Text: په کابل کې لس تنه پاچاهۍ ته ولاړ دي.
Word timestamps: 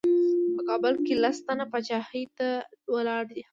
په 0.55 0.61
کابل 0.69 0.93
کې 1.05 1.13
لس 1.23 1.37
تنه 1.45 1.65
پاچاهۍ 1.71 2.23
ته 2.37 2.47
ولاړ 2.93 3.21
دي. 3.35 3.41